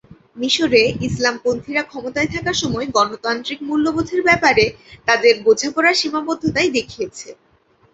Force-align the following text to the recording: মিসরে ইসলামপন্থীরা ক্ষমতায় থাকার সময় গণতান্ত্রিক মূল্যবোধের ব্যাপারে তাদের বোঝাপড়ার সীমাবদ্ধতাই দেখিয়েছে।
মিসরে 0.37 0.79
ইসলামপন্থীরা 1.07 1.83
ক্ষমতায় 1.83 2.29
থাকার 2.33 2.57
সময় 2.61 2.87
গণতান্ত্রিক 2.95 3.59
মূল্যবোধের 3.67 4.21
ব্যাপারে 4.27 4.65
তাদের 5.07 5.33
বোঝাপড়ার 5.45 5.99
সীমাবদ্ধতাই 6.01 6.69
দেখিয়েছে। 6.77 7.29